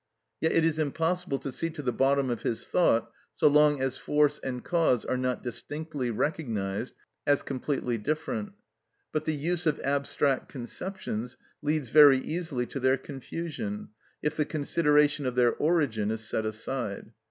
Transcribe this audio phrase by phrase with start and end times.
[0.39, 3.97] Yet it is impossible to see to the bottom of his thought so long as
[3.97, 6.95] force and cause are not distinctly recognised
[7.27, 8.53] as completely different.
[9.11, 13.89] But the use of abstract conceptions leads very easily to their confusion
[14.23, 17.11] if the consideration of their origin is set aside.